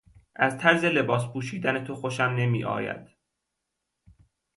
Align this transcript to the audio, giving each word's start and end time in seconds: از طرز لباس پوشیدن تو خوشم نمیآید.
از 0.35 0.57
طرز 0.57 0.83
لباس 0.85 1.27
پوشیدن 1.33 1.83
تو 1.83 1.95
خوشم 1.95 2.23
نمیآید. 2.23 3.09